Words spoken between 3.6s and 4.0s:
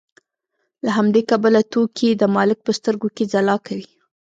کوي